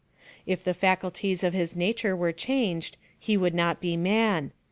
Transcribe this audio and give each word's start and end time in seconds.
If 0.47 0.63
the 0.63 0.73
faculties 0.73 1.43
of 1.43 1.53
lis 1.53 1.75
nature 1.75 2.15
were 2.15 2.31
changed, 2.31 2.97
he 3.19 3.37
would 3.37 3.53
not 3.53 3.79
be 3.79 3.95
man. 3.95 4.51